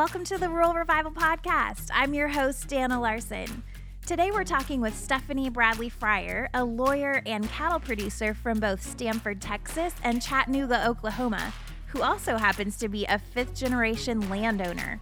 [0.00, 1.90] Welcome to the Rural Revival Podcast.
[1.92, 3.62] I'm your host, Dana Larson.
[4.06, 9.42] Today we're talking with Stephanie Bradley Fryer, a lawyer and cattle producer from both Stamford,
[9.42, 11.52] Texas and Chattanooga, Oklahoma,
[11.88, 14.98] who also happens to be a fifth generation landowner.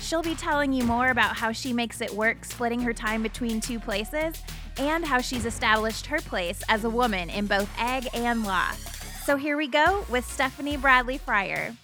[0.00, 3.60] She'll be telling you more about how she makes it work splitting her time between
[3.60, 4.42] two places
[4.78, 8.70] and how she's established her place as a woman in both ag and law.
[9.26, 11.76] So here we go with Stephanie Bradley Fryer.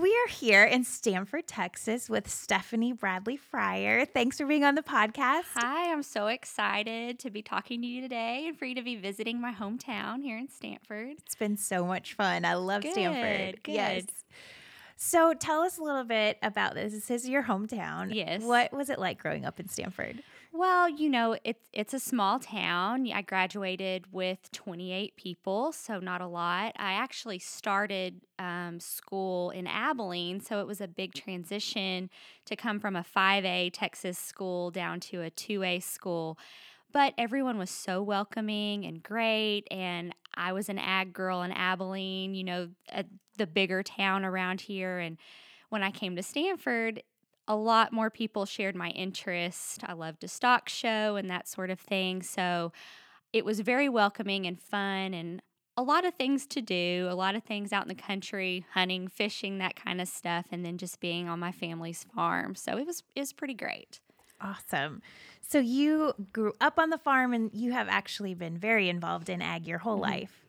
[0.00, 4.06] We are here in Stamford, Texas with Stephanie Bradley Fryer.
[4.06, 5.44] Thanks for being on the podcast.
[5.54, 8.96] Hi, I'm so excited to be talking to you today and for you to be
[8.96, 11.16] visiting my hometown here in Stamford.
[11.18, 12.46] It's been so much fun.
[12.46, 13.62] I love Good, Stamford.
[13.62, 13.72] good.
[13.72, 14.06] Yes.
[14.96, 16.92] So tell us a little bit about this.
[16.94, 18.14] This is your hometown.
[18.14, 18.42] Yes.
[18.42, 20.22] What was it like growing up in Stamford?
[20.52, 23.08] Well, you know, it's it's a small town.
[23.12, 26.72] I graduated with 28 people, so not a lot.
[26.76, 32.10] I actually started um, school in Abilene, so it was a big transition
[32.46, 36.36] to come from a 5A Texas school down to a 2A school.
[36.92, 42.34] But everyone was so welcoming and great, and I was an ag girl in Abilene,
[42.34, 43.06] you know, at
[43.36, 45.16] the bigger town around here, and
[45.68, 47.02] when I came to Stamford,
[47.50, 49.80] a lot more people shared my interest.
[49.84, 52.22] I loved a stock show and that sort of thing.
[52.22, 52.72] So
[53.32, 55.42] it was very welcoming and fun and
[55.76, 59.08] a lot of things to do, a lot of things out in the country, hunting,
[59.08, 62.54] fishing, that kind of stuff, and then just being on my family's farm.
[62.54, 64.00] So it was it was pretty great.
[64.40, 65.02] Awesome.
[65.40, 69.42] So you grew up on the farm and you have actually been very involved in
[69.42, 70.00] ag your whole Mhm.
[70.00, 70.46] life.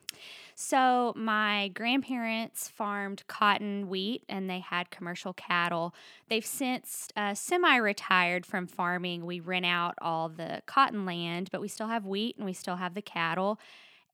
[0.54, 5.94] So, my grandparents farmed cotton, wheat, and they had commercial cattle.
[6.28, 9.24] They've since uh, semi retired from farming.
[9.24, 12.76] We rent out all the cotton land, but we still have wheat and we still
[12.76, 13.58] have the cattle.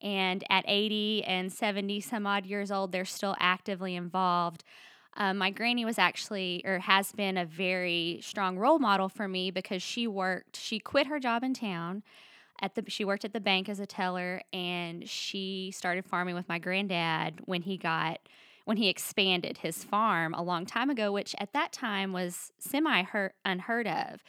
[0.01, 4.63] And at 80 and 70 some odd years old, they're still actively involved.
[5.17, 9.51] Um, my granny was actually, or has been, a very strong role model for me
[9.51, 12.03] because she worked, she quit her job in town
[12.61, 16.47] at the she worked at the bank as a teller and she started farming with
[16.49, 18.19] my granddad when he got
[18.65, 23.03] when he expanded his farm a long time ago which at that time was semi
[23.45, 24.23] unheard of.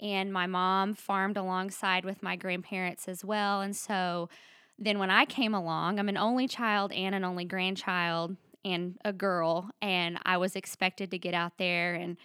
[0.00, 4.28] And my mom farmed alongside with my grandparents as well and so
[4.78, 9.12] then when I came along I'm an only child and an only grandchild and a
[9.12, 12.16] girl and I was expected to get out there and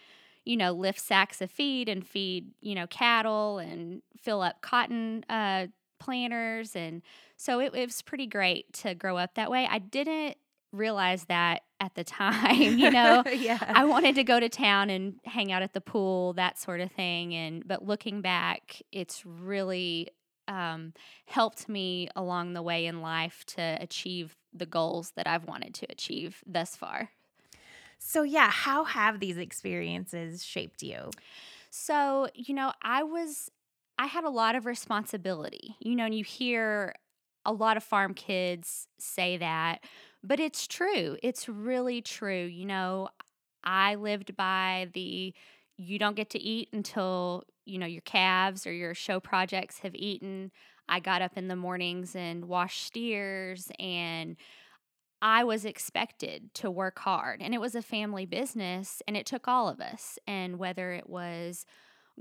[0.45, 5.23] you know, lift sacks of feed and feed, you know, cattle and fill up cotton
[5.29, 5.67] uh,
[5.99, 6.75] planters.
[6.75, 7.01] And
[7.37, 9.67] so it, it was pretty great to grow up that way.
[9.69, 10.37] I didn't
[10.71, 13.23] realize that at the time, you know.
[13.31, 13.59] yeah.
[13.61, 16.91] I wanted to go to town and hang out at the pool, that sort of
[16.91, 17.33] thing.
[17.33, 20.09] And but looking back, it's really
[20.47, 20.93] um,
[21.27, 25.85] helped me along the way in life to achieve the goals that I've wanted to
[25.89, 27.11] achieve thus far.
[27.99, 31.11] So yeah, how have these experiences shaped you?
[31.71, 33.51] So, you know, I was,
[33.97, 35.75] I had a lot of responsibility.
[35.79, 36.95] You know, and you hear
[37.45, 39.79] a lot of farm kids say that,
[40.23, 41.17] but it's true.
[41.23, 42.45] It's really true.
[42.45, 43.09] You know,
[43.63, 45.33] I lived by the
[45.77, 49.95] you don't get to eat until, you know, your calves or your show projects have
[49.95, 50.51] eaten.
[50.89, 54.35] I got up in the mornings and washed steers and
[55.21, 59.47] I was expected to work hard and it was a family business and it took
[59.47, 60.17] all of us.
[60.27, 61.65] And whether it was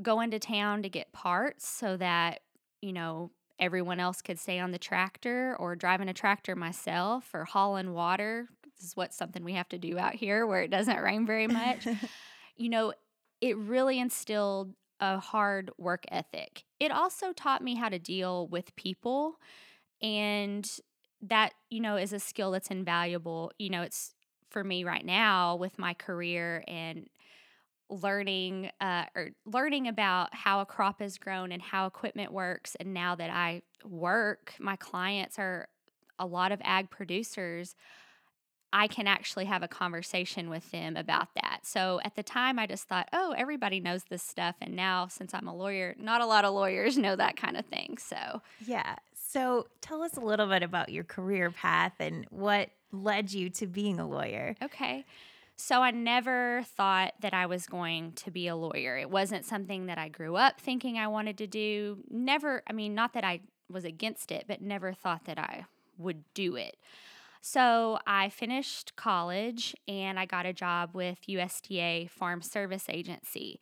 [0.03, 2.41] going to town to get parts so that,
[2.81, 7.45] you know, everyone else could stay on the tractor or driving a tractor myself or
[7.45, 8.49] hauling water.
[8.65, 11.49] This is what's something we have to do out here where it doesn't rain very
[11.49, 11.87] much.
[12.57, 12.93] you know,
[13.41, 16.65] it really instilled a hard work ethic.
[16.81, 19.39] It also taught me how to deal with people
[20.01, 20.69] and
[21.23, 24.15] that you know is a skill that's invaluable you know it's
[24.51, 27.09] for me right now with my career and
[27.91, 32.93] learning uh, or learning about how a crop is grown and how equipment works and
[32.93, 35.69] now that i work my clients are
[36.19, 37.75] a lot of ag producers
[38.73, 42.67] i can actually have a conversation with them about that so at the time i
[42.67, 46.27] just thought oh everybody knows this stuff and now since i'm a lawyer not a
[46.27, 48.97] lot of lawyers know that kind of thing so Yeah.
[49.31, 53.67] So tell us a little bit about your career path and what led you to
[53.67, 54.57] being a lawyer.
[54.63, 55.05] Okay.
[55.55, 58.97] So I never thought that I was going to be a lawyer.
[58.97, 61.99] It wasn't something that I grew up thinking I wanted to do.
[62.09, 65.67] Never, I mean, not that I was against it, but never thought that I
[65.99, 66.79] would do it.
[67.43, 73.61] So I finished college and I got a job with USDA Farm Service Agency.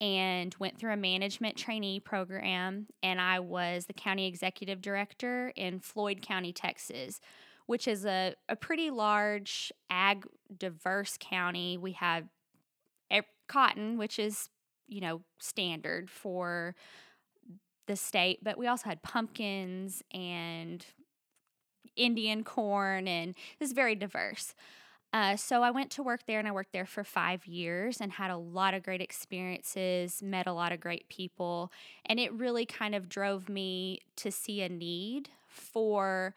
[0.00, 2.86] And went through a management trainee program.
[3.02, 7.20] And I was the county executive director in Floyd County, Texas,
[7.66, 10.26] which is a, a pretty large ag
[10.56, 11.76] diverse county.
[11.76, 12.24] We have
[13.50, 14.48] cotton, which is,
[14.86, 16.76] you know, standard for
[17.88, 20.86] the state, but we also had pumpkins and
[21.96, 24.54] Indian corn, and it was very diverse.
[25.12, 28.12] Uh, so I went to work there and I worked there for five years and
[28.12, 31.72] had a lot of great experiences, met a lot of great people.
[32.06, 36.34] And it really kind of drove me to see a need for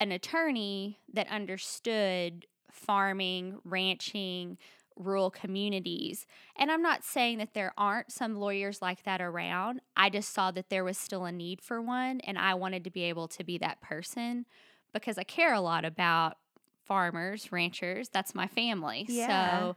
[0.00, 4.58] an attorney that understood farming, ranching,
[4.96, 6.26] rural communities.
[6.56, 9.80] And I'm not saying that there aren't some lawyers like that around.
[9.96, 12.90] I just saw that there was still a need for one, and I wanted to
[12.90, 14.46] be able to be that person
[14.92, 16.38] because I care a lot about
[16.86, 18.08] farmers, ranchers.
[18.08, 19.06] That's my family.
[19.08, 19.58] Yeah.
[19.58, 19.76] So,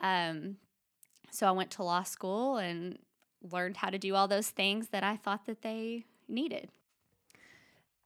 [0.00, 0.56] um,
[1.30, 2.98] so I went to law school and
[3.42, 6.70] learned how to do all those things that I thought that they needed.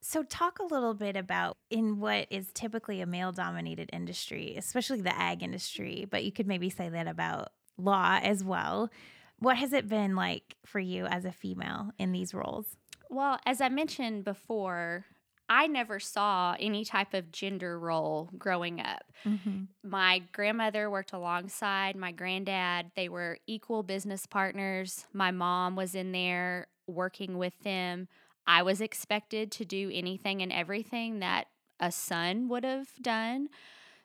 [0.02, 5.02] So, talk a little bit about in what is typically a male dominated industry, especially
[5.02, 8.90] the ag industry, but you could maybe say that about law as well.
[9.38, 12.76] What has it been like for you as a female in these roles?
[13.10, 15.04] Well, as I mentioned before,
[15.50, 19.02] I never saw any type of gender role growing up.
[19.24, 19.64] Mm-hmm.
[19.82, 22.92] My grandmother worked alongside my granddad.
[22.94, 25.06] They were equal business partners.
[25.12, 28.06] My mom was in there working with them.
[28.46, 31.48] I was expected to do anything and everything that
[31.80, 33.48] a son would have done.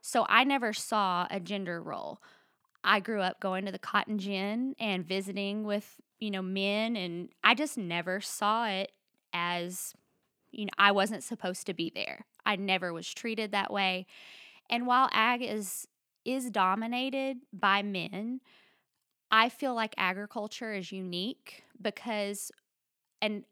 [0.02, 2.22] So I never saw a gender role.
[2.84, 7.30] I grew up going to the cotton gin and visiting with, you know, men and
[7.44, 8.92] I just never saw it
[9.32, 9.94] as
[10.56, 12.26] you know, I wasn't supposed to be there.
[12.46, 14.06] I never was treated that way.
[14.70, 15.88] And while ag is
[16.24, 18.42] is dominated by men,
[19.30, 22.52] I feel like agriculture is unique because
[23.22, 23.44] and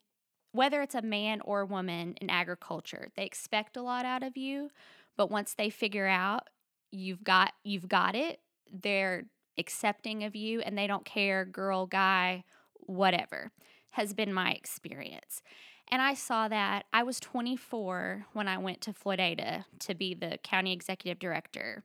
[0.51, 4.37] whether it's a man or a woman in agriculture, they expect a lot out of
[4.37, 4.69] you,
[5.17, 6.49] but once they figure out
[6.91, 8.39] you've got you've got it,
[8.71, 9.25] they're
[9.57, 13.51] accepting of you and they don't care girl, guy, whatever.
[13.91, 15.43] Has been my experience.
[15.89, 20.39] And I saw that I was 24 when I went to Floydada to be the
[20.43, 21.83] county executive director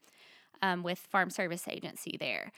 [0.62, 2.52] um, with Farm Service Agency there.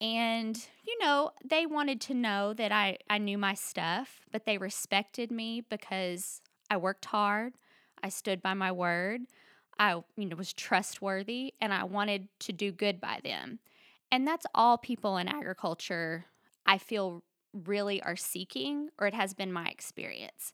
[0.00, 0.56] And,
[0.86, 5.30] you know, they wanted to know that I, I knew my stuff, but they respected
[5.32, 6.40] me because
[6.70, 7.54] I worked hard,
[8.02, 9.22] I stood by my word,
[9.78, 13.58] I, you know, was trustworthy, and I wanted to do good by them.
[14.12, 16.26] And that's all people in agriculture
[16.68, 17.22] I feel
[17.66, 20.52] really are seeking, or it has been my experience.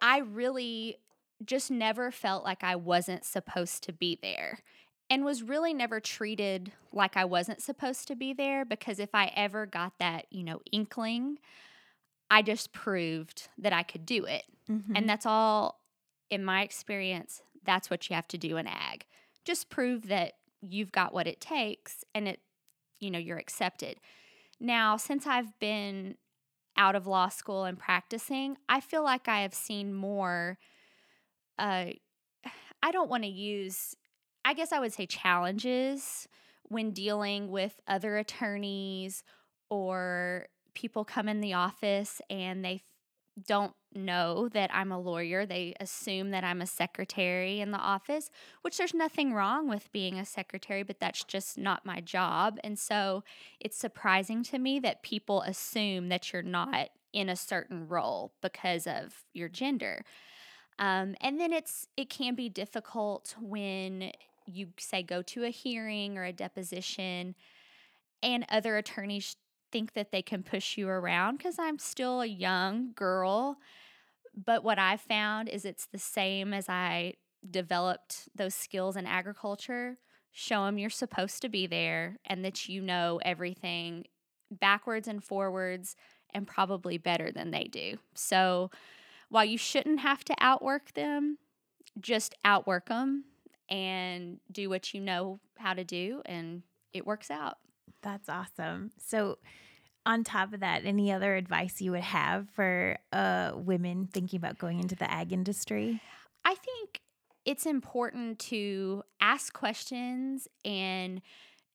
[0.00, 0.96] I really
[1.44, 4.60] just never felt like I wasn't supposed to be there
[5.08, 9.30] and was really never treated like I wasn't supposed to be there because if I
[9.36, 11.38] ever got that, you know, inkling,
[12.30, 14.44] I just proved that I could do it.
[14.70, 14.96] Mm-hmm.
[14.96, 15.80] And that's all
[16.30, 19.04] in my experience, that's what you have to do in ag.
[19.44, 22.40] Just prove that you've got what it takes and it
[22.98, 23.98] you know, you're accepted.
[24.60, 26.16] Now, since I've been
[26.76, 30.58] out of law school and practicing, I feel like I have seen more.
[31.58, 31.86] Uh,
[32.82, 33.96] I don't want to use,
[34.44, 36.28] I guess I would say challenges
[36.64, 39.24] when dealing with other attorneys
[39.70, 42.82] or people come in the office and they
[43.46, 45.46] don't know that I'm a lawyer.
[45.46, 48.30] They assume that I'm a secretary in the office,
[48.62, 52.58] which there's nothing wrong with being a secretary, but that's just not my job.
[52.62, 53.24] And so
[53.60, 58.86] it's surprising to me that people assume that you're not in a certain role because
[58.86, 60.04] of your gender.
[60.78, 64.12] Um, and then it's it can be difficult when
[64.44, 67.34] you say go to a hearing or a deposition
[68.22, 69.36] and other attorneys
[69.72, 73.58] think that they can push you around because I'm still a young girl.
[74.36, 77.14] But what I've found is it's the same as I
[77.48, 79.98] developed those skills in agriculture.
[80.32, 84.04] Show them you're supposed to be there and that you know everything
[84.50, 85.96] backwards and forwards
[86.34, 87.96] and probably better than they do.
[88.14, 88.70] So
[89.28, 91.38] while you shouldn't have to outwork them,
[92.00, 93.24] just outwork them
[93.68, 96.62] and do what you know how to do, and
[96.92, 97.56] it works out.
[98.02, 98.92] That's awesome.
[98.98, 99.38] So,
[100.06, 104.58] on top of that, any other advice you would have for uh, women thinking about
[104.58, 106.00] going into the ag industry?
[106.44, 107.00] I think
[107.44, 111.20] it's important to ask questions and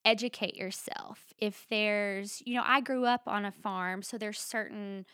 [0.03, 1.33] educate yourself.
[1.37, 5.05] If there's, you know, I grew up on a farm, so there's certain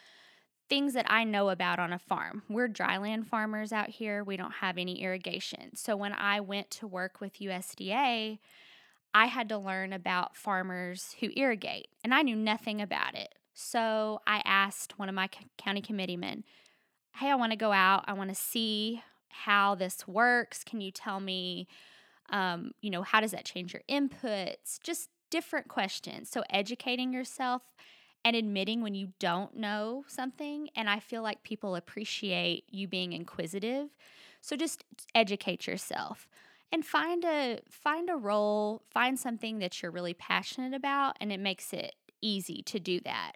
[0.69, 2.43] things that I know about on a farm.
[2.49, 4.23] We're dryland farmers out here.
[4.23, 5.75] We don't have any irrigation.
[5.75, 8.39] So when I went to work with USDA,
[9.13, 13.33] I had to learn about farmers who irrigate, and I knew nothing about it.
[13.53, 16.43] So I asked one of my county committeemen,
[17.15, 18.05] Hey, I want to go out.
[18.07, 20.63] I want to see how this works.
[20.63, 21.67] Can you tell me,
[22.29, 24.79] um, you know, how does that change your inputs?
[24.83, 26.29] Just different questions.
[26.29, 27.63] So educating yourself
[28.23, 30.69] and admitting when you don't know something.
[30.75, 33.89] And I feel like people appreciate you being inquisitive.
[34.41, 34.83] So just
[35.15, 36.27] educate yourself
[36.71, 41.39] and find a find a role, find something that you're really passionate about and it
[41.39, 43.33] makes it easy to do that.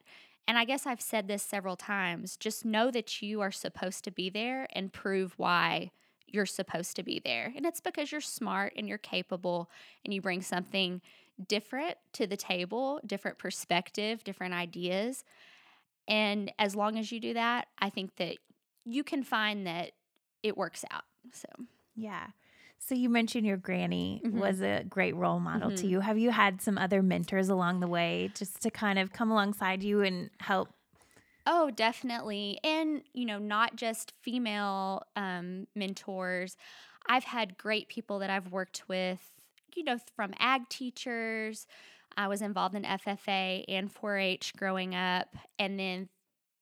[0.48, 4.12] And I guess I've said this several times, just know that you are supposed to
[4.12, 5.92] be there and prove why
[6.28, 7.54] you're supposed to be there.
[7.56, 9.70] And it's because you're smart and you're capable
[10.04, 11.02] and you bring something
[11.48, 15.24] different to the table, different perspective, different ideas.
[16.08, 18.38] And as long as you do that, I think that
[18.86, 19.92] you can find that
[20.44, 21.04] it works out.
[21.34, 21.48] So,
[21.96, 22.28] yeah.
[22.84, 24.40] So you mentioned your granny mm-hmm.
[24.40, 25.78] was a great role model mm-hmm.
[25.78, 26.00] to you.
[26.00, 29.84] Have you had some other mentors along the way just to kind of come alongside
[29.84, 30.68] you and help?
[31.46, 32.60] Oh, definitely.
[32.64, 36.58] And, you know, not just female um, mentors.
[37.08, 39.20] I've had great people that I've worked with,
[39.76, 41.68] you know, from ag teachers.
[42.18, 45.36] I was involved in FFA and 4 H growing up.
[45.60, 46.10] And then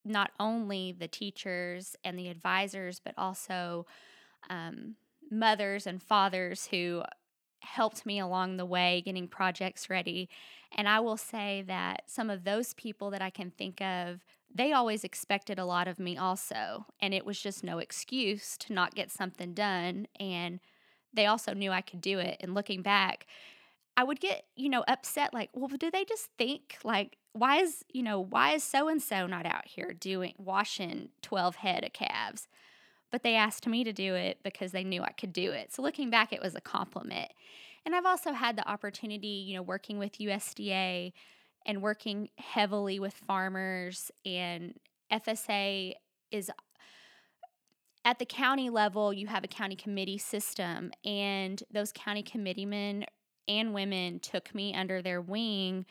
[0.04, 3.86] not only the teachers and the advisors, but also
[4.50, 4.96] um,
[5.30, 7.04] mothers and fathers who
[7.62, 10.30] helped me along the way getting projects ready.
[10.76, 14.72] And I will say that some of those people that I can think of, they
[14.72, 16.86] always expected a lot of me also.
[17.02, 20.08] And it was just no excuse to not get something done.
[20.20, 20.60] And
[21.14, 22.38] they also knew I could do it.
[22.40, 23.26] And looking back,
[23.98, 27.84] I would get, you know, upset like, well, do they just think like, why is,
[27.92, 31.94] you know, why is so and so not out here doing washing 12 head of
[31.94, 32.48] calves?
[33.12, 35.74] But they asked me to do it because they knew I could do it.
[35.74, 37.32] So looking back, it was a compliment.
[37.86, 41.14] And I've also had the opportunity, you know, working with USDA
[41.66, 44.76] and working heavily with farmers and
[45.12, 45.94] FSA
[46.32, 46.52] is
[48.06, 53.06] at the county level, you have a county committee system, and those county committeemen
[53.48, 55.86] and women took me under their wing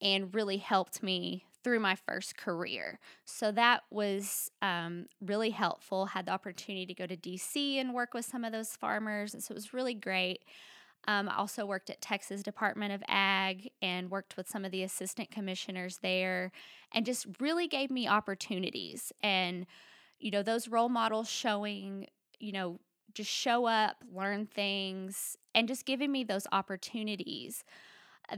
[0.00, 3.00] and really helped me through my first career.
[3.24, 6.06] So that was um, really helpful.
[6.06, 9.34] Had the opportunity to go to DC and work with some of those farmers.
[9.34, 10.44] And so it was really great.
[11.08, 14.84] Um, I also worked at Texas Department of Ag and worked with some of the
[14.84, 16.52] assistant commissioners there
[16.92, 19.12] and just really gave me opportunities.
[19.20, 19.66] And,
[20.20, 22.06] you know, those role models showing,
[22.38, 22.78] you know,
[23.12, 27.64] just show up, learn things, and just giving me those opportunities.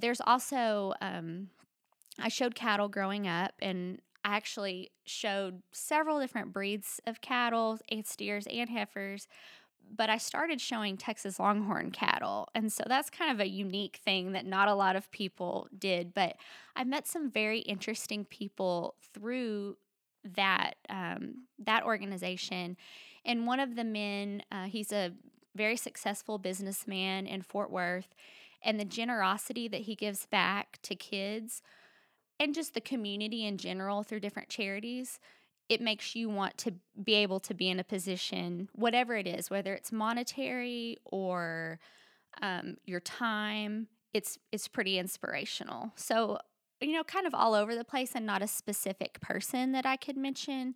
[0.00, 1.49] There's also, um,
[2.19, 8.07] I showed cattle growing up and I actually showed several different breeds of cattle, and
[8.07, 9.29] steers and heifers,
[9.97, 12.49] but I started showing Texas Longhorn cattle.
[12.55, 16.13] And so that's kind of a unique thing that not a lot of people did.
[16.13, 16.37] But
[16.77, 19.77] I met some very interesting people through
[20.25, 22.77] that um, that organization.
[23.25, 25.13] And one of the men, uh, he's a
[25.55, 28.15] very successful businessman in Fort Worth,
[28.63, 31.63] and the generosity that he gives back to kids
[32.40, 35.18] and just the community in general through different charities,
[35.68, 39.50] it makes you want to be able to be in a position, whatever it is,
[39.50, 41.78] whether it's monetary or
[42.40, 43.88] um, your time.
[44.14, 45.92] It's it's pretty inspirational.
[45.97, 46.38] So
[46.80, 49.97] you know, kind of all over the place, and not a specific person that I
[49.97, 50.75] could mention.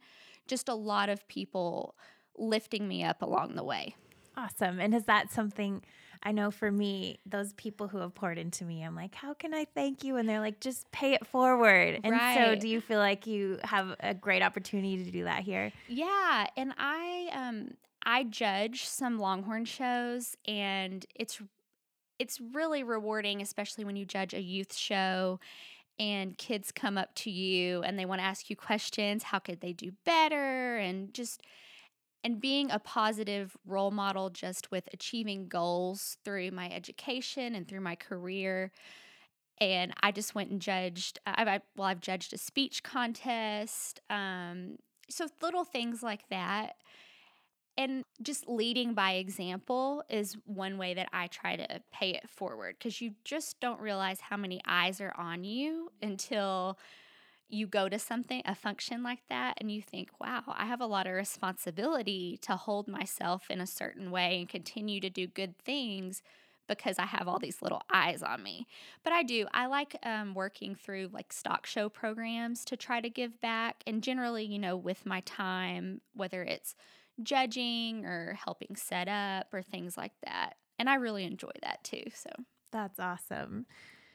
[0.48, 1.94] Just a lot of people
[2.36, 3.94] lifting me up along the way.
[4.36, 4.80] Awesome.
[4.80, 5.82] And is that something
[6.22, 9.52] I know for me, those people who have poured into me, I'm like, how can
[9.52, 10.16] I thank you?
[10.16, 12.00] And they're like, just pay it forward.
[12.04, 12.36] And right.
[12.36, 15.72] so, do you feel like you have a great opportunity to do that here?
[15.88, 17.70] Yeah, and I um
[18.04, 21.40] I judge some Longhorn shows, and it's
[22.18, 25.40] it's really rewarding, especially when you judge a youth show
[25.98, 29.24] and kids come up to you and they want to ask you questions.
[29.24, 30.76] How could they do better?
[30.76, 31.42] And just
[32.24, 37.80] and being a positive role model just with achieving goals through my education and through
[37.80, 38.70] my career.
[39.58, 44.76] And i just went and judged i've well i've judged a speech contest um,
[45.12, 46.76] so little things like that.
[47.78, 52.76] And just leading by example is one way that I try to pay it forward
[52.78, 56.78] because you just don't realize how many eyes are on you until
[57.52, 60.86] you go to something, a function like that, and you think, wow, I have a
[60.86, 65.58] lot of responsibility to hold myself in a certain way and continue to do good
[65.58, 66.22] things
[66.68, 68.66] because I have all these little eyes on me.
[69.04, 69.46] But I do.
[69.52, 73.82] I like um, working through like stock show programs to try to give back.
[73.86, 76.74] And generally, you know, with my time, whether it's
[77.22, 80.54] judging or helping set up or things like that.
[80.78, 82.04] And I really enjoy that too.
[82.14, 82.30] So
[82.70, 83.66] That's awesome.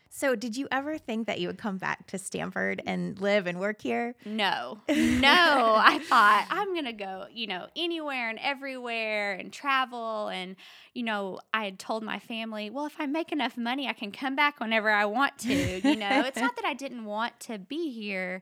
[0.09, 3.59] So, did you ever think that you would come back to Stamford and live and
[3.59, 4.15] work here?
[4.25, 5.75] No, no.
[5.79, 10.29] I thought I'm going to go, you know, anywhere and everywhere and travel.
[10.29, 10.55] And,
[10.93, 14.11] you know, I had told my family, well, if I make enough money, I can
[14.11, 15.53] come back whenever I want to.
[15.87, 18.41] You know, it's not that I didn't want to be here,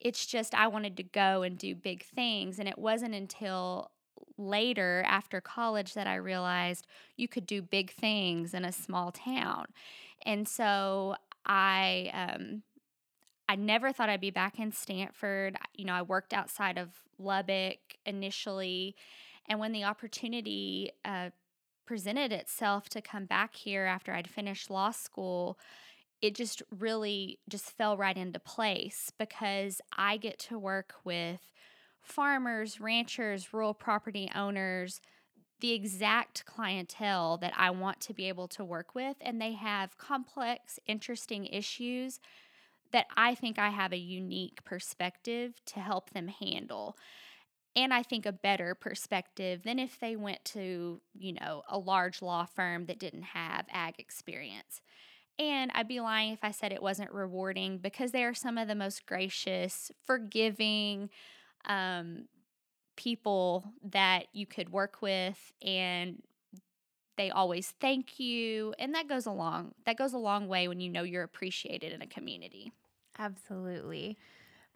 [0.00, 2.58] it's just I wanted to go and do big things.
[2.58, 3.90] And it wasn't until
[4.38, 9.66] later after college that I realized you could do big things in a small town.
[10.24, 12.62] And so I um
[13.48, 15.56] I never thought I'd be back in Stamford.
[15.74, 18.96] You know, I worked outside of Lubbock initially,
[19.48, 21.30] and when the opportunity uh,
[21.86, 25.58] presented itself to come back here after I'd finished law school,
[26.20, 31.40] it just really just fell right into place because I get to work with
[32.02, 35.00] farmers, ranchers, rural property owners,
[35.60, 39.16] the exact clientele that I want to be able to work with.
[39.20, 42.20] And they have complex, interesting issues
[42.92, 46.96] that I think I have a unique perspective to help them handle.
[47.74, 52.22] And I think a better perspective than if they went to, you know, a large
[52.22, 54.80] law firm that didn't have ag experience.
[55.38, 58.68] And I'd be lying if I said it wasn't rewarding because they are some of
[58.68, 61.10] the most gracious, forgiving,
[61.66, 62.28] um,
[62.96, 66.22] people that you could work with and
[67.16, 70.90] they always thank you and that goes along that goes a long way when you
[70.90, 72.72] know you're appreciated in a community.
[73.18, 74.18] Absolutely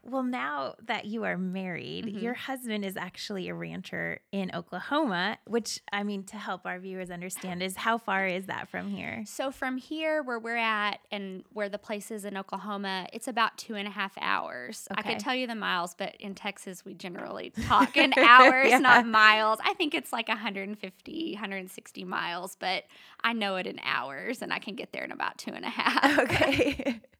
[0.02, 2.18] well, now that you are married, mm-hmm.
[2.18, 7.10] your husband is actually a rancher in Oklahoma, which I mean, to help our viewers
[7.10, 9.24] understand, is how far is that from here?
[9.26, 13.58] So, from here, where we're at and where the place is in Oklahoma, it's about
[13.58, 14.88] two and a half hours.
[14.90, 15.00] Okay.
[15.00, 18.78] I could tell you the miles, but in Texas, we generally talk in hours, yeah.
[18.78, 19.58] not miles.
[19.62, 22.84] I think it's like 150, 160 miles, but
[23.22, 25.70] I know it in hours and I can get there in about two and a
[25.70, 26.18] half.
[26.20, 27.00] Okay.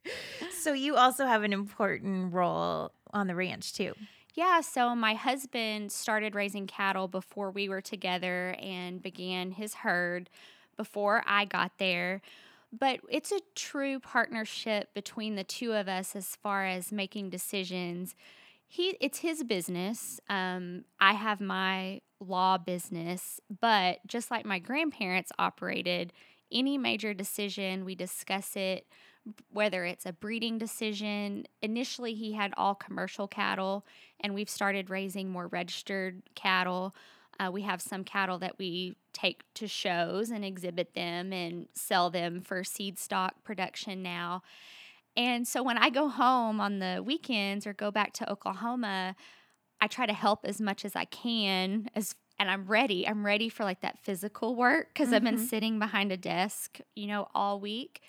[0.51, 3.93] so, you also have an important role on the ranch too.
[4.33, 10.29] Yeah, so my husband started raising cattle before we were together and began his herd
[10.77, 12.21] before I got there.
[12.71, 18.15] But it's a true partnership between the two of us as far as making decisions.
[18.65, 20.21] He, it's his business.
[20.29, 26.13] Um, I have my law business, but just like my grandparents operated,
[26.49, 28.85] any major decision we discuss it
[29.51, 31.45] whether it's a breeding decision.
[31.61, 33.85] Initially, he had all commercial cattle,
[34.19, 36.95] and we've started raising more registered cattle.
[37.39, 42.09] Uh, we have some cattle that we take to shows and exhibit them and sell
[42.09, 44.43] them for seed stock production now.
[45.17, 49.15] And so when I go home on the weekends or go back to Oklahoma,
[49.79, 53.07] I try to help as much as I can as and I'm ready.
[53.07, 55.15] I'm ready for like that physical work because mm-hmm.
[55.15, 55.45] I've been mm-hmm.
[55.45, 58.01] sitting behind a desk, you know, all week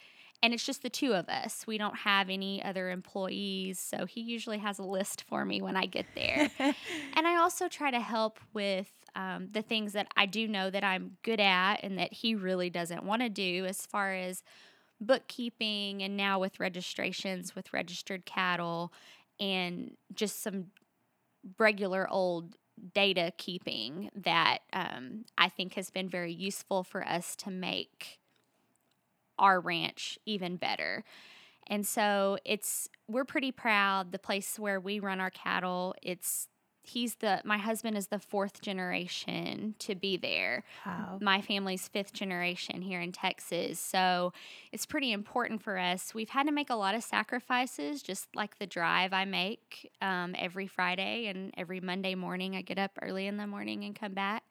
[0.43, 1.65] and it's just the two of us.
[1.67, 5.77] We don't have any other employees, so he usually has a list for me when
[5.77, 6.51] I get there.
[6.59, 10.83] and I also try to help with um, the things that I do know that
[10.83, 14.43] I'm good at and that he really doesn't want to do, as far as
[15.03, 18.93] bookkeeping and now with registrations with registered cattle
[19.41, 20.67] and just some
[21.59, 22.57] regular old
[22.95, 28.21] data keeping that um, I think has been very useful for us to make
[29.43, 31.05] our ranch even better.
[31.67, 35.95] And so it's we're pretty proud the place where we run our cattle.
[36.03, 36.49] It's
[36.85, 40.65] he's the my husband is the fourth generation to be there.
[40.85, 41.19] Wow.
[41.21, 43.79] My family's fifth generation here in Texas.
[43.79, 44.33] So
[44.73, 46.15] it's pretty important for us.
[46.15, 50.35] We've had to make a lot of sacrifices, just like the drive I make um,
[50.39, 52.57] every Friday and every Monday morning.
[52.57, 54.43] I get up early in the morning and come back.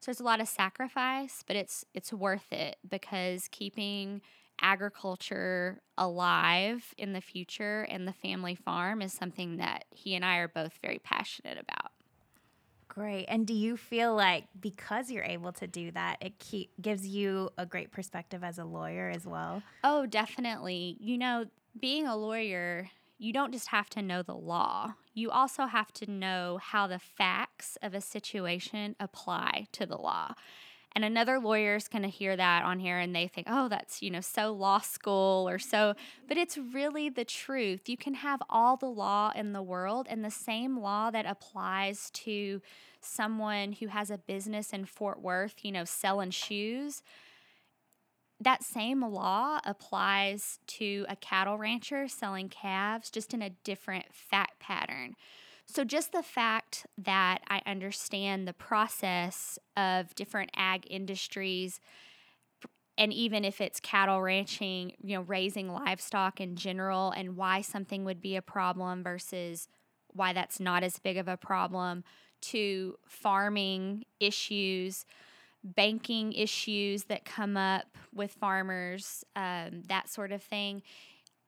[0.00, 4.22] So it's a lot of sacrifice, but it's it's worth it because keeping
[4.60, 10.38] agriculture alive in the future and the family farm is something that he and I
[10.38, 11.92] are both very passionate about.
[12.88, 13.26] Great.
[13.28, 17.50] And do you feel like because you're able to do that, it keep, gives you
[17.56, 19.62] a great perspective as a lawyer as well?
[19.84, 20.96] Oh, definitely.
[20.98, 21.44] You know,
[21.78, 26.10] being a lawyer, you don't just have to know the law, you also have to
[26.10, 30.34] know how the facts of a situation apply to the law.
[30.94, 34.02] And another lawyer is going to hear that on here and they think, oh, that's,
[34.02, 35.94] you know, so law school or so.
[36.26, 37.88] But it's really the truth.
[37.88, 42.10] You can have all the law in the world, and the same law that applies
[42.10, 42.62] to
[43.00, 47.02] someone who has a business in Fort Worth, you know, selling shoes
[48.40, 54.60] that same law applies to a cattle rancher selling calves, just in a different fact
[54.60, 55.14] pattern.
[55.66, 61.80] So, just the fact that I understand the process of different ag industries
[62.98, 68.04] and even if it's cattle ranching, you know, raising livestock in general and why something
[68.04, 69.68] would be a problem versus
[70.12, 72.02] why that's not as big of a problem,
[72.40, 75.06] to farming issues,
[75.64, 80.82] banking issues that come up with farmers, um, that sort of thing.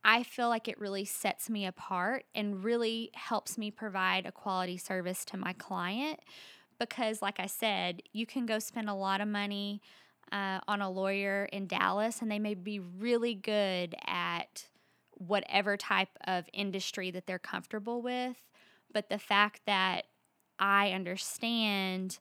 [0.02, 4.78] I feel like it really sets me apart and really helps me provide a quality
[4.78, 6.20] service to my client
[6.78, 9.82] because, like I said, you can go spend a lot of money
[10.32, 14.64] uh, on a lawyer in Dallas, and they may be really good at
[15.12, 18.36] whatever type of industry that they're comfortable with.
[18.92, 20.06] But the fact that
[20.58, 22.18] I understand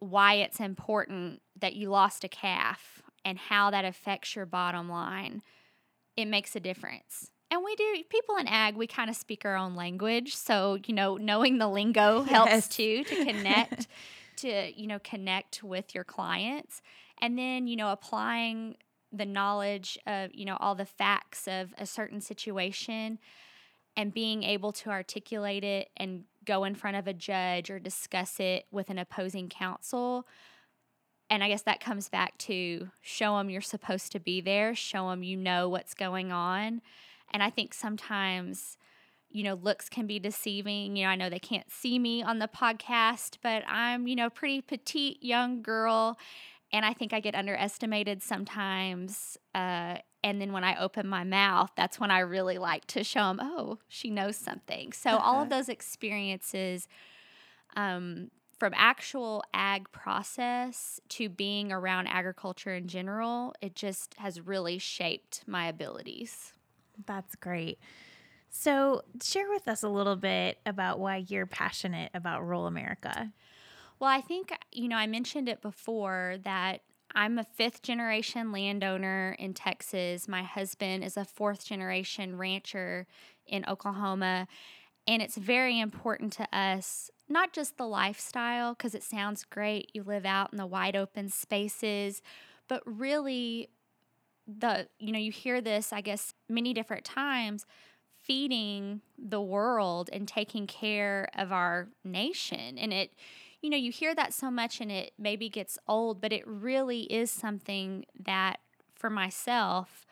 [0.00, 5.42] why it's important that you lost a calf and how that affects your bottom line,
[6.16, 7.30] it makes a difference.
[7.50, 10.36] And we do, people in ag, we kind of speak our own language.
[10.36, 12.68] So, you know, knowing the lingo helps yes.
[12.68, 13.88] too to connect
[14.36, 16.80] to, you know, connect with your clients.
[17.20, 18.76] And then, you know, applying
[19.12, 23.18] the knowledge of, you know, all the facts of a certain situation
[23.96, 28.40] and being able to articulate it and go in front of a judge or discuss
[28.40, 30.26] it with an opposing counsel.
[31.30, 35.10] And I guess that comes back to show them you're supposed to be there, show
[35.10, 36.82] them you know what's going on.
[37.32, 38.76] And I think sometimes
[39.32, 40.96] you know, looks can be deceiving.
[40.96, 44.28] You know, I know they can't see me on the podcast, but I'm, you know,
[44.28, 46.18] pretty petite young girl.
[46.72, 49.36] And I think I get underestimated sometimes.
[49.54, 53.28] Uh, and then when I open my mouth, that's when I really like to show
[53.28, 54.92] them, oh, she knows something.
[54.92, 55.24] So uh-huh.
[55.24, 55.58] all of uh-huh.
[55.58, 56.86] those experiences,
[57.76, 58.30] um,
[58.60, 65.42] from actual ag process to being around agriculture in general, it just has really shaped
[65.46, 66.52] my abilities.
[67.06, 67.78] That's great.
[68.50, 73.32] So, share with us a little bit about why you're passionate about rural America.
[74.00, 76.80] Well, I think, you know, I mentioned it before that
[77.14, 80.26] I'm a fifth generation landowner in Texas.
[80.26, 83.06] My husband is a fourth generation rancher
[83.46, 84.48] in Oklahoma.
[85.06, 89.90] And it's very important to us, not just the lifestyle, because it sounds great.
[89.92, 92.22] You live out in the wide open spaces,
[92.68, 93.68] but really,
[94.46, 97.66] the, you know, you hear this, I guess, many different times
[98.18, 102.78] feeding the world and taking care of our nation.
[102.78, 103.12] And it,
[103.60, 107.02] you know, you hear that so much and it maybe gets old, but it really
[107.02, 108.60] is something that
[108.94, 110.06] for myself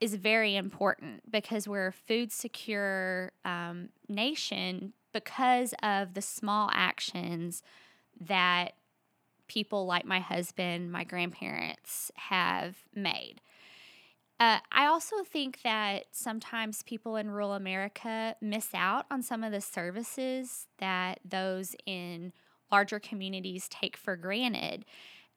[0.00, 7.62] is very important because we're a food secure um, nation because of the small actions
[8.20, 8.74] that
[9.48, 13.40] people like my husband, my grandparents have made.
[14.38, 19.50] Uh, I also think that sometimes people in rural America miss out on some of
[19.50, 22.32] the services that those in
[22.70, 24.84] larger communities take for granted.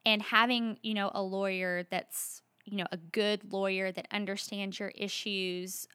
[0.06, 4.92] And having, you know, a lawyer that's, you know, a good lawyer that understands your
[4.94, 5.86] issues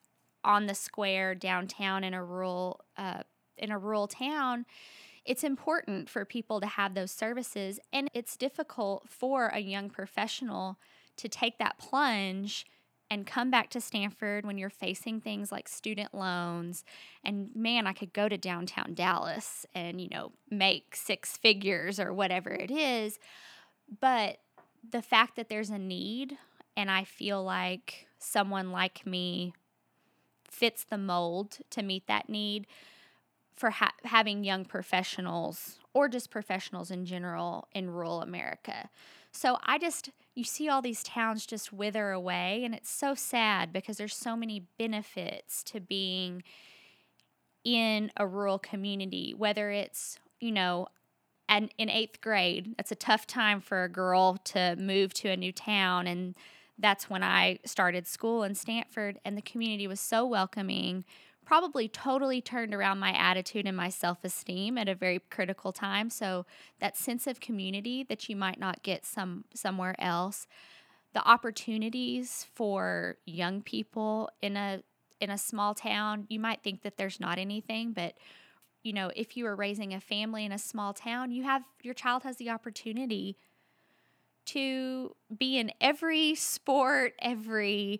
[0.43, 3.23] on the square downtown in a rural uh,
[3.57, 4.65] in a rural town
[5.25, 10.77] it's important for people to have those services and it's difficult for a young professional
[11.17, 12.65] to take that plunge
[13.09, 16.83] and come back to Stamford when you're facing things like student loans.
[17.23, 22.13] And man, I could go to downtown Dallas and, you know, make six figures or
[22.13, 23.19] whatever it is.
[23.99, 24.39] But
[24.87, 26.37] the fact that there's a need
[26.75, 29.53] and I feel like someone like me
[30.49, 32.67] fits the mold to meet that need
[33.55, 38.89] for ha- having young professionals or just professionals in general in rural America.
[39.35, 43.73] So I just, you see all these towns just wither away, and it's so sad
[43.73, 46.41] because there's so many benefits to being
[47.65, 50.87] in a rural community, whether it's, you know,
[51.49, 55.37] and in eighth grade, it's a tough time for a girl to move to a
[55.37, 56.07] new town.
[56.07, 56.35] And
[56.79, 61.03] that's when I started school in Stamford, and the community was so welcoming
[61.45, 66.09] probably totally turned around my attitude and my self esteem at a very critical time.
[66.09, 66.45] So
[66.79, 70.47] that sense of community that you might not get some somewhere else,
[71.13, 74.81] the opportunities for young people in a
[75.21, 78.15] in a small town, you might think that there's not anything, but
[78.83, 81.93] you know, if you are raising a family in a small town, you have your
[81.93, 83.37] child has the opportunity
[84.45, 87.99] to be in every sport, every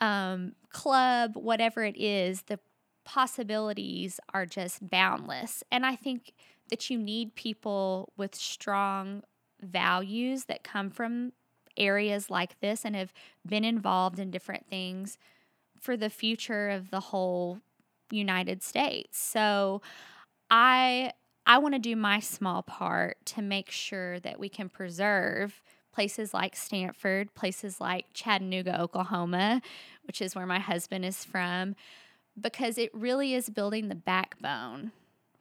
[0.00, 2.42] um, club, whatever it is.
[2.42, 2.58] The
[3.04, 5.62] possibilities are just boundless.
[5.70, 6.32] And I think
[6.70, 9.22] that you need people with strong
[9.60, 11.32] values that come from
[11.76, 13.12] areas like this and have
[13.46, 15.18] been involved in different things
[15.80, 17.60] for the future of the whole
[18.10, 19.18] United States.
[19.18, 19.82] So
[20.50, 21.12] I
[21.46, 25.60] I want to do my small part to make sure that we can preserve
[25.92, 29.60] places like Stamford, places like Chattanooga, Oklahoma,
[30.06, 31.76] which is where my husband is from,
[32.40, 34.92] because it really is building the backbone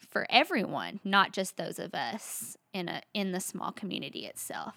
[0.10, 4.76] for everyone, not just those of us in a in the small community itself.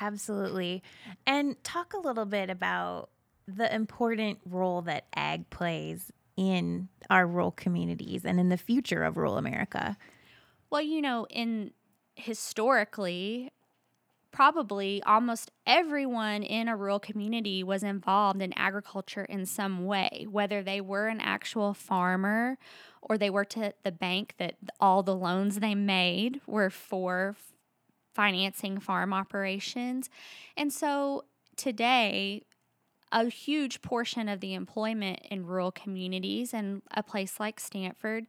[0.00, 0.82] Absolutely.
[1.26, 3.10] And talk a little bit about
[3.46, 9.16] the important role that ag plays in our rural communities and in the future of
[9.16, 9.96] rural America.
[10.70, 11.72] Well, you know, in
[12.14, 13.52] historically,
[14.32, 20.62] probably almost everyone in a rural community was involved in agriculture in some way, whether
[20.62, 22.56] they were an actual farmer
[23.02, 27.36] or they worked at the bank that all the loans they made were for
[28.14, 30.10] financing farm operations.
[30.56, 31.24] And so
[31.56, 32.42] today,
[33.12, 38.26] a huge portion of the employment in rural communities and a place like Stamford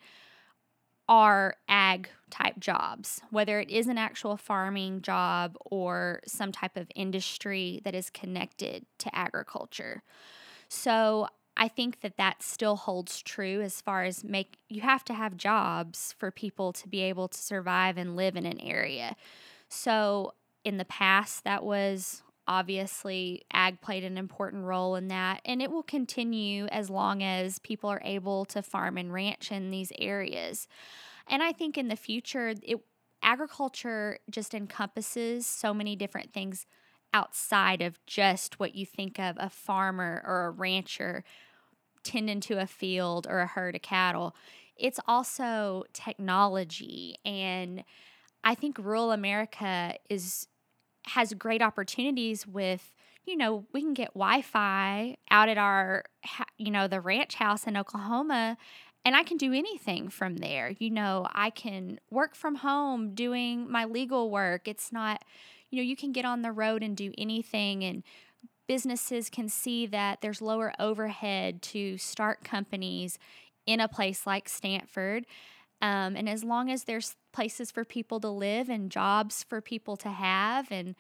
[1.07, 6.89] are ag type jobs, whether it is an actual farming job or some type of
[6.95, 10.01] industry that is connected to agriculture.
[10.69, 15.13] So I think that that still holds true as far as make you have to
[15.13, 19.15] have jobs for people to be able to survive and live in an area.
[19.67, 20.33] So
[20.63, 25.71] in the past that was obviously ag played an important role in that and it
[25.71, 30.67] will continue as long as people are able to farm and ranch in these areas.
[31.29, 32.81] And i think in the future it
[33.23, 36.65] agriculture just encompasses so many different things
[37.13, 41.23] outside of just what you think of a farmer or a rancher
[42.03, 44.35] tending to a field or a herd of cattle.
[44.75, 47.85] It's also technology and
[48.43, 50.47] i think rural america is
[51.07, 52.93] has great opportunities with
[53.25, 56.03] you know we can get wi-fi out at our
[56.57, 58.57] you know the ranch house in oklahoma
[59.03, 60.73] and i can do anything from there.
[60.77, 64.67] You know i can work from home doing my legal work.
[64.67, 65.23] It's not
[65.69, 68.03] you know you can get on the road and do anything and
[68.67, 73.19] businesses can see that there's lower overhead to start companies
[73.65, 75.25] in a place like stamford.
[75.81, 79.95] Um, and as long as there's places for people to live and jobs for people
[79.97, 80.95] to have and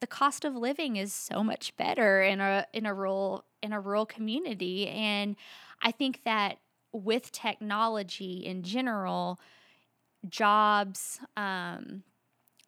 [0.00, 3.80] the cost of living is so much better in a in a rural in a
[3.80, 4.86] rural community.
[4.86, 5.34] And
[5.80, 6.58] I think that
[6.92, 9.40] with technology in general
[10.28, 12.02] jobs um,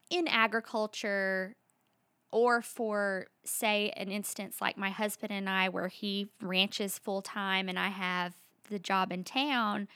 [0.09, 1.57] in agriculture
[2.33, 7.69] or for say an instance like my husband and I where he ranches full time
[7.69, 8.35] and I have
[8.71, 9.89] the job in town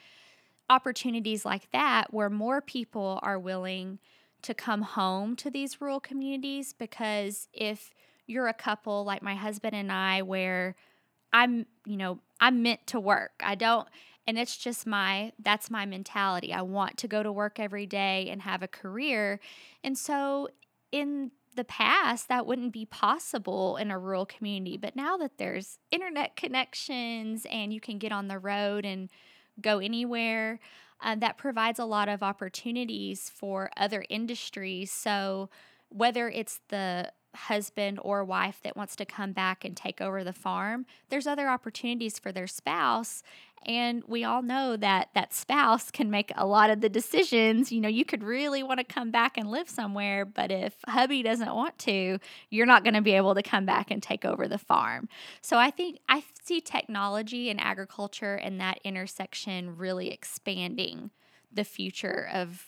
[0.70, 3.98] opportunities like that where more people are willing
[4.42, 7.92] to come home to these rural communities because if
[8.26, 10.76] you're a couple like my husband and I where
[11.32, 13.32] I'm, you know, I'm meant to work.
[13.44, 13.86] I don't
[14.26, 16.52] and it's just my that's my mentality.
[16.52, 19.40] I want to go to work every day and have a career.
[19.82, 20.48] And so
[20.92, 25.78] in the past that wouldn't be possible in a rural community, but now that there's
[25.90, 29.10] internet connections and you can get on the road and
[29.60, 30.60] go anywhere.
[31.02, 34.92] Uh, that provides a lot of opportunities for other industries.
[34.92, 35.48] So,
[35.88, 40.32] whether it's the husband or wife that wants to come back and take over the
[40.32, 43.22] farm, there's other opportunities for their spouse.
[43.66, 47.70] And we all know that that spouse can make a lot of the decisions.
[47.70, 51.22] You know, you could really want to come back and live somewhere, but if hubby
[51.22, 54.48] doesn't want to, you're not going to be able to come back and take over
[54.48, 55.08] the farm.
[55.42, 61.10] So I think I see technology and agriculture and that intersection really expanding
[61.52, 62.66] the future of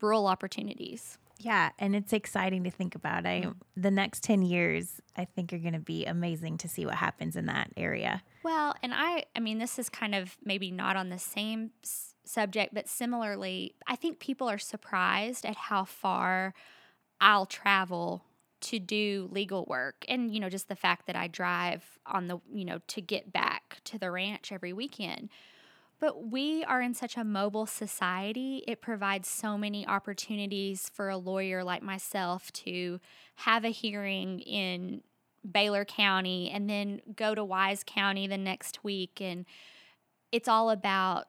[0.00, 1.18] rural opportunities.
[1.42, 3.24] Yeah, and it's exciting to think about.
[3.24, 3.54] I mm.
[3.74, 7.34] the next 10 years I think are going to be amazing to see what happens
[7.34, 8.22] in that area.
[8.42, 12.14] Well, and I I mean this is kind of maybe not on the same s-
[12.24, 16.52] subject but similarly, I think people are surprised at how far
[17.22, 18.22] I'll travel
[18.60, 22.38] to do legal work and you know just the fact that I drive on the
[22.52, 25.30] you know to get back to the ranch every weekend
[26.00, 31.18] but we are in such a mobile society, it provides so many opportunities for a
[31.18, 33.00] lawyer like myself to
[33.36, 35.02] have a hearing in
[35.48, 39.20] Baylor County and then go to Wise County the next week.
[39.20, 39.44] And
[40.32, 41.26] it's all about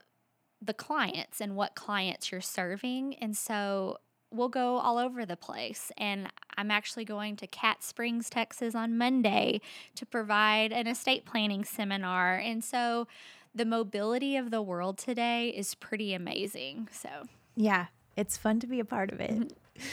[0.62, 3.16] the clients and what clients you're serving.
[3.16, 3.98] And so
[4.32, 5.92] we'll go all over the place.
[5.98, 9.60] And I'm actually going to Cat Springs, Texas on Monday
[9.96, 12.38] to provide an estate planning seminar.
[12.38, 13.08] And so
[13.54, 16.88] the mobility of the world today is pretty amazing.
[16.92, 17.10] So,
[17.56, 19.32] yeah, it's fun to be a part of it.
[19.32, 19.84] Mm-hmm.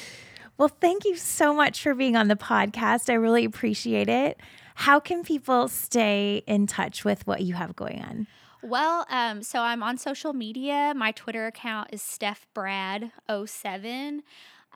[0.56, 3.08] Well, thank you so much for being on the podcast.
[3.08, 4.40] I really appreciate it.
[4.74, 8.26] How can people stay in touch with what you have going on?
[8.62, 10.92] Well, um, so I'm on social media.
[10.96, 14.24] My Twitter account is Steph Brad 07.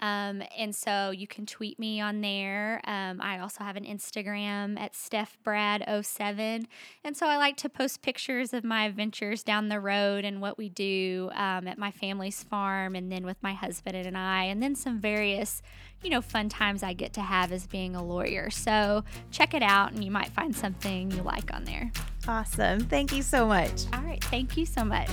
[0.02, 2.80] Um, and so you can tweet me on there.
[2.84, 6.66] Um, I also have an Instagram at StephBrad07.
[7.04, 10.58] And so I like to post pictures of my adventures down the road and what
[10.58, 14.60] we do um, at my family's farm and then with my husband and I, and
[14.60, 15.62] then some various,
[16.02, 18.50] you know, fun times I get to have as being a lawyer.
[18.50, 21.92] So check it out and you might find something you like on there.
[22.26, 22.80] Awesome.
[22.80, 23.84] Thank you so much.
[23.92, 24.22] All right.
[24.24, 25.08] Thank you so much.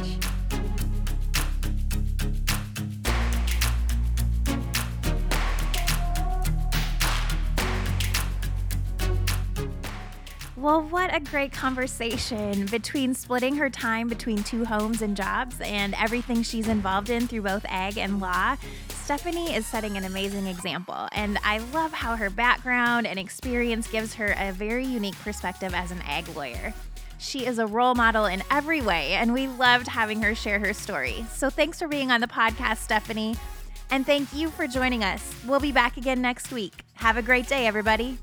[10.60, 15.96] Well, what a great conversation between splitting her time between two homes and jobs and
[15.96, 18.58] everything she's involved in through both ag and law.
[18.90, 24.16] Stephanie is setting an amazing example, and I love how her background and experience gives
[24.16, 26.74] her a very unique perspective as an ag lawyer.
[27.20, 30.74] She is a role model in every way, and we loved having her share her
[30.74, 31.26] story.
[31.32, 33.38] So thanks for being on the podcast, Stephanie.
[33.92, 35.34] And thank you for joining us.
[35.48, 36.84] We'll be back again next week.
[36.96, 38.18] Have a great day, everybody.